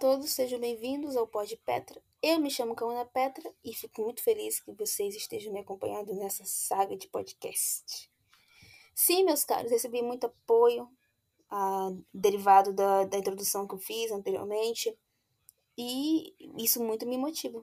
[0.00, 2.02] todos, sejam bem-vindos ao Pod Petra.
[2.22, 6.42] Eu me chamo Kauna Petra e fico muito feliz que vocês estejam me acompanhando nessa
[6.46, 8.10] saga de podcast.
[8.94, 10.88] Sim, meus caros, recebi muito apoio,
[11.50, 14.98] ah, derivado da, da introdução que eu fiz anteriormente,
[15.76, 17.62] e isso muito me motiva.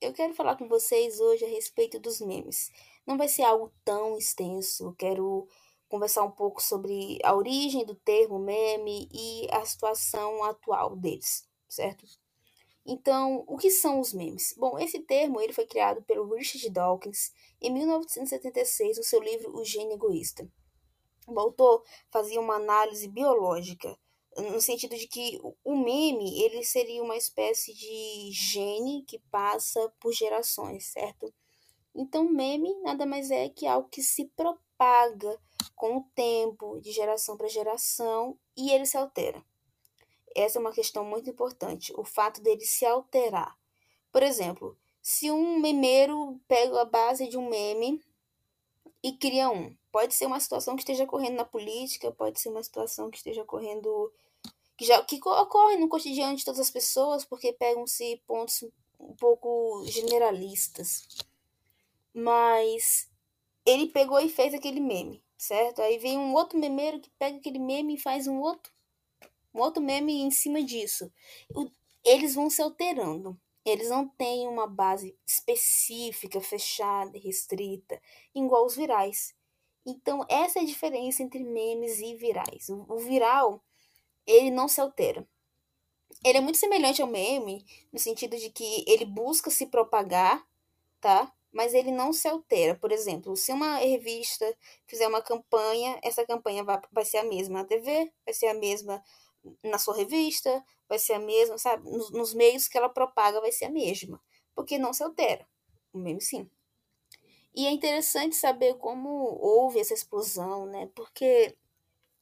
[0.00, 2.70] Eu quero falar com vocês hoje a respeito dos memes.
[3.04, 5.48] Não vai ser algo tão extenso, eu quero
[5.88, 12.04] conversar um pouco sobre a origem do termo meme e a situação atual deles, certo?
[12.84, 14.54] Então, o que são os memes?
[14.58, 19.64] Bom, esse termo ele foi criado pelo Richard Dawkins em 1976 no seu livro O
[19.64, 20.48] Gênio Egoísta.
[21.26, 23.96] O autor fazia uma análise biológica
[24.36, 30.12] no sentido de que o meme ele seria uma espécie de gene que passa por
[30.12, 31.32] gerações, certo?
[31.94, 35.38] Então, meme nada mais é que algo que se propaga
[35.76, 39.44] com o tempo, de geração para geração, e ele se altera.
[40.36, 43.56] Essa é uma questão muito importante, o fato dele se alterar.
[44.10, 48.00] Por exemplo, se um memeiro pega a base de um meme
[49.02, 52.62] e cria um, pode ser uma situação que esteja ocorrendo na política, pode ser uma
[52.62, 54.12] situação que esteja ocorrendo
[54.76, 58.64] que já que ocorre no cotidiano de todas as pessoas, porque pegam-se pontos
[58.98, 61.06] um pouco generalistas.
[62.14, 63.08] Mas
[63.64, 65.82] ele pegou e fez aquele meme, certo?
[65.82, 68.72] Aí vem um outro memeiro que pega aquele meme e faz um outro,
[69.54, 71.12] um outro meme em cima disso.
[71.54, 71.70] O,
[72.04, 73.38] eles vão se alterando.
[73.64, 78.00] Eles não têm uma base específica, fechada, restrita,
[78.34, 79.34] igual os virais.
[79.86, 82.68] Então, essa é a diferença entre memes e virais.
[82.68, 83.62] O, o viral,
[84.26, 85.26] ele não se altera.
[86.24, 90.44] Ele é muito semelhante ao meme, no sentido de que ele busca se propagar,
[91.00, 91.32] tá?
[91.52, 92.74] mas ele não se altera.
[92.74, 97.60] Por exemplo, se uma revista fizer uma campanha, essa campanha vai, vai ser a mesma
[97.60, 99.02] na TV, vai ser a mesma
[99.62, 101.88] na sua revista, vai ser a mesma, sabe?
[101.90, 104.20] Nos, nos meios que ela propaga vai ser a mesma,
[104.54, 105.46] porque não se altera.
[105.92, 106.48] O meme sim.
[107.54, 110.90] E é interessante saber como houve essa explosão, né?
[110.94, 111.56] Porque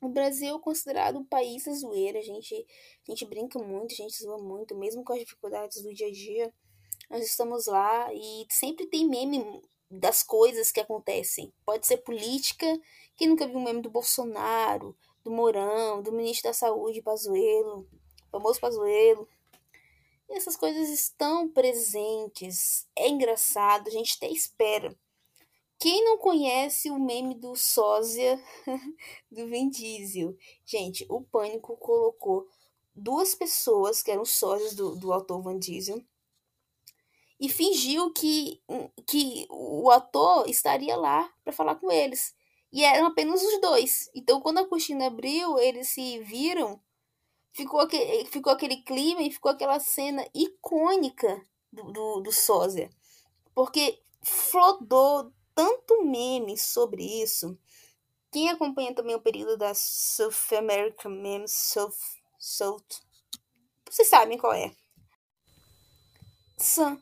[0.00, 3.96] o Brasil é considerado um país da zoeira, a gente, a gente brinca muito, a
[3.96, 6.52] gente zoa muito, mesmo com as dificuldades do dia a dia
[7.08, 11.52] nós estamos lá e sempre tem meme das coisas que acontecem.
[11.64, 12.66] Pode ser política,
[13.16, 17.84] quem nunca viu um meme do Bolsonaro, do Mourão, do ministro da Saúde, Pazuello,
[18.30, 19.28] famoso Pazuello.
[20.28, 22.86] E essas coisas estão presentes.
[22.94, 24.96] É engraçado, a gente até espera.
[25.80, 28.40] Quem não conhece o meme do sósia
[29.30, 30.36] do Vin Diesel?
[30.64, 32.46] Gente, o Pânico colocou
[32.94, 36.00] duas pessoas que eram sósias do, do autor Van Diesel
[37.38, 38.62] e fingiu que,
[39.06, 42.32] que o ator estaria lá para falar com eles.
[42.72, 44.10] E eram apenas os dois.
[44.14, 46.80] Então, quando a cortina abriu, eles se viram,
[47.52, 52.90] ficou aquele, ficou aquele clima e ficou aquela cena icônica do, do, do sósia.
[53.54, 57.58] Porque flodou tanto meme sobre isso.
[58.30, 61.96] Quem acompanha também o período da South American Memes, South,
[62.38, 62.84] South,
[63.88, 64.74] vocês sabem qual é.
[66.58, 67.00] Sam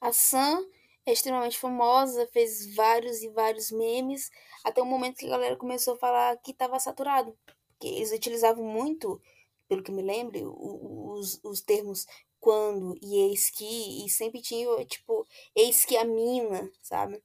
[0.00, 0.66] a Sam
[1.04, 4.30] é extremamente famosa, fez vários e vários memes,
[4.64, 7.36] até o momento que a galera começou a falar que estava saturado.
[7.68, 9.20] Porque eles utilizavam muito,
[9.68, 12.06] pelo que me lembro, os, os termos
[12.38, 17.22] quando e eis que, e sempre tinha, tipo, eis que a mina, sabe?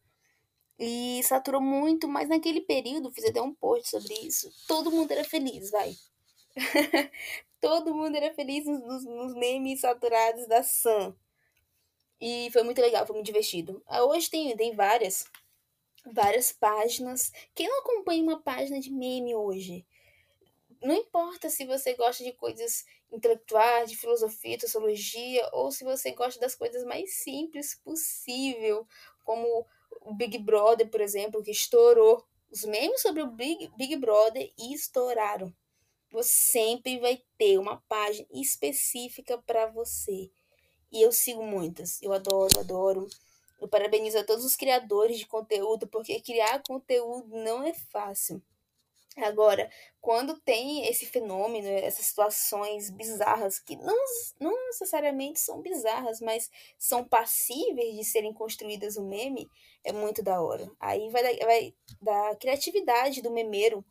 [0.80, 5.24] E saturou muito, mas naquele período, fiz até um post sobre isso, todo mundo era
[5.24, 5.96] feliz, vai.
[7.60, 11.16] todo mundo era feliz nos, nos memes saturados da Sam.
[12.20, 13.82] E foi muito legal, foi muito divertido.
[13.86, 15.26] Ah, hoje tem, tem várias,
[16.12, 17.32] várias páginas.
[17.54, 19.86] Quem não acompanha uma página de meme hoje?
[20.82, 26.40] Não importa se você gosta de coisas intelectuais, de filosofia, sociologia, ou se você gosta
[26.40, 28.88] das coisas mais simples possível,
[29.24, 29.66] como
[30.02, 32.24] o Big Brother, por exemplo, que estourou.
[32.52, 35.54] Os memes sobre o Big, Big Brother estouraram.
[36.12, 40.32] Você sempre vai ter uma página específica para você.
[40.92, 42.02] E eu sigo muitas.
[42.02, 43.08] Eu adoro, adoro.
[43.60, 48.42] Eu parabenizo a todos os criadores de conteúdo, porque criar conteúdo não é fácil.
[49.18, 49.68] Agora,
[50.00, 53.98] quando tem esse fenômeno, essas situações bizarras, que não,
[54.40, 59.50] não necessariamente são bizarras, mas são passíveis de serem construídas um meme,
[59.84, 60.70] é muito da hora.
[60.80, 63.84] Aí vai, vai da criatividade do memeiro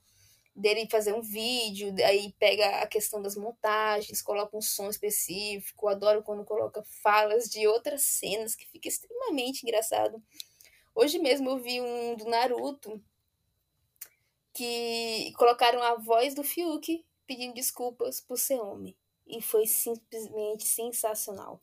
[0.56, 5.88] dele fazer um vídeo, aí pega a questão das montagens, coloca um som específico.
[5.88, 10.22] Adoro quando coloca falas de outras cenas, que fica extremamente engraçado.
[10.94, 13.02] Hoje mesmo eu vi um do Naruto
[14.54, 18.96] que colocaram a voz do Fiuk pedindo desculpas por ser homem.
[19.26, 21.60] e foi simplesmente sensacional.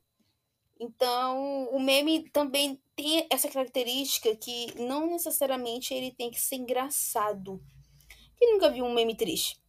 [0.77, 7.63] Então, o meme também tem essa característica que não necessariamente ele tem que ser engraçado.
[8.37, 9.59] Quem nunca viu um meme triste,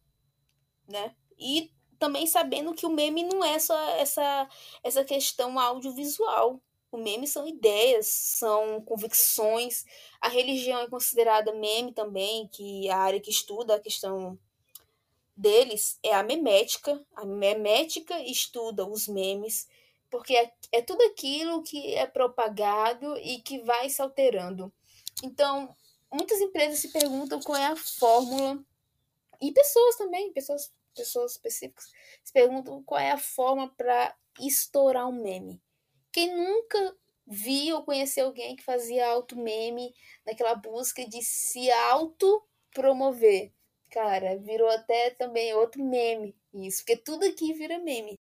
[0.87, 1.15] né?
[1.37, 4.49] E também sabendo que o meme não é só essa,
[4.83, 6.61] essa questão audiovisual.
[6.91, 9.83] O meme são ideias, são convicções.
[10.21, 14.37] A religião é considerada meme também, que a área que estuda a questão
[15.35, 17.03] deles é a memética.
[17.15, 19.67] A memética estuda os memes,
[20.09, 24.71] porque é, é tudo aquilo que é propagado e que vai se alterando.
[25.23, 25.75] Então,
[26.15, 28.63] muitas empresas se perguntam qual é a fórmula,
[29.41, 31.91] e pessoas também, pessoas, pessoas específicas,
[32.23, 35.61] se perguntam qual é a forma para estourar um meme.
[36.11, 36.97] Quem nunca
[37.27, 39.93] viu ou conheceu alguém que fazia auto-meme
[40.25, 43.51] naquela busca de se auto-promover?
[43.91, 48.17] Cara, virou até também outro meme isso, porque tudo aqui vira meme.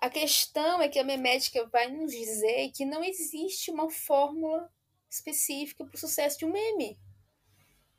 [0.00, 4.72] A questão é que a memética vai nos dizer que não existe uma fórmula
[5.10, 6.98] específica para o sucesso de um meme.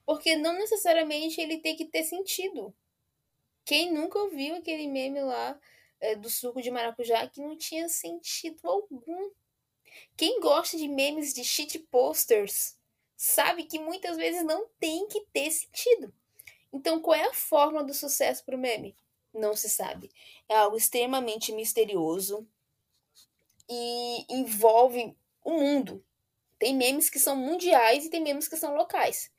[0.05, 2.73] Porque não necessariamente ele tem que ter sentido.
[3.65, 5.59] Quem nunca ouviu aquele meme lá
[5.99, 9.31] é, do suco de maracujá que não tinha sentido algum.
[10.15, 12.77] Quem gosta de memes de shit posters
[13.15, 16.13] sabe que muitas vezes não tem que ter sentido.
[16.71, 18.95] Então, qual é a fórmula do sucesso para o meme?
[19.33, 20.11] Não se sabe.
[20.47, 22.47] É algo extremamente misterioso
[23.67, 26.03] e envolve o mundo.
[26.59, 29.31] Tem memes que são mundiais e tem memes que são locais.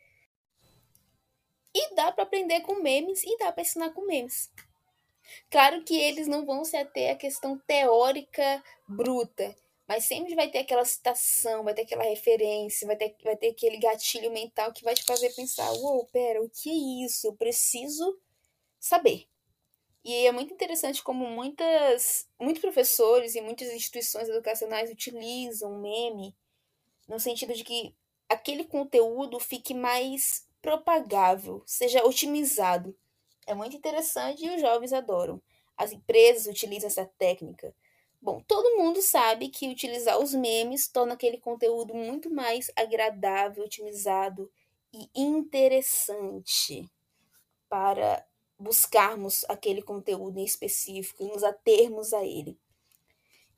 [1.74, 4.50] E dá para aprender com memes e dá para ensinar com memes.
[5.50, 9.54] Claro que eles não vão se ater à questão teórica bruta,
[9.86, 13.76] mas sempre vai ter aquela citação, vai ter aquela referência, vai ter, vai ter aquele
[13.76, 17.26] gatilho mental que vai te fazer pensar: uou, pera, o que é isso?
[17.26, 18.18] Eu preciso
[18.78, 19.26] saber.
[20.02, 26.34] E é muito interessante como muitas, muitos professores e muitas instituições educacionais utilizam meme
[27.10, 27.92] no sentido de que
[28.28, 32.96] aquele conteúdo fique mais propagável, seja otimizado.
[33.48, 35.42] É muito interessante e os jovens adoram.
[35.76, 37.74] As empresas utilizam essa técnica.
[38.22, 44.48] Bom, todo mundo sabe que utilizar os memes torna aquele conteúdo muito mais agradável, otimizado
[44.92, 46.88] e interessante
[47.68, 48.24] para
[48.56, 52.56] buscarmos aquele conteúdo em específico e nos atermos a ele.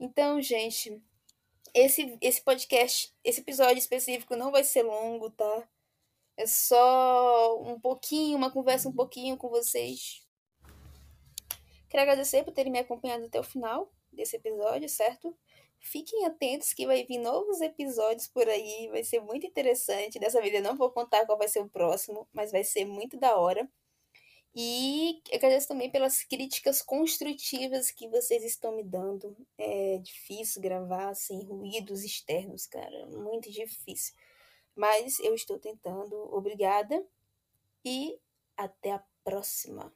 [0.01, 1.03] Então, gente,
[1.75, 5.69] esse, esse podcast, esse episódio específico não vai ser longo, tá?
[6.37, 10.27] É só um pouquinho, uma conversa um pouquinho com vocês.
[11.89, 15.37] Quero agradecer por terem me acompanhado até o final desse episódio, certo?
[15.79, 20.19] Fiquem atentos que vai vir novos episódios por aí, vai ser muito interessante.
[20.19, 23.19] Dessa vez eu não vou contar qual vai ser o próximo, mas vai ser muito
[23.19, 23.69] da hora.
[24.55, 29.35] E agradeço também pelas críticas construtivas que vocês estão me dando.
[29.57, 34.15] É difícil gravar sem ruídos externos, cara, muito difícil.
[34.77, 36.15] Mas eu estou tentando.
[36.35, 37.03] Obrigada
[37.85, 38.19] e
[38.57, 39.93] até a próxima.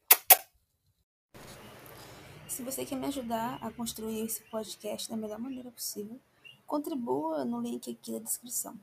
[2.48, 6.18] Se você quer me ajudar a construir esse podcast da melhor maneira possível,
[6.66, 8.74] contribua no link aqui da descrição.